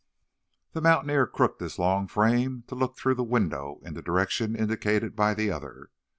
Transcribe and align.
The 0.73 0.81
mountaineer 0.81 1.27
crooked 1.27 1.61
his 1.61 1.77
long 1.77 2.07
frame 2.07 2.63
to 2.65 2.73
look 2.73 2.97
through 2.97 3.13
the 3.13 3.23
window 3.23 3.79
in 3.83 3.93
the 3.93 4.01
direction 4.01 4.55
indicated 4.55 5.15
by 5.15 5.35
the 5.35 5.51
other. 5.51 5.91